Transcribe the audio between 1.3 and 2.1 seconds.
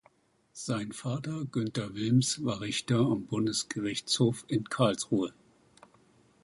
Günther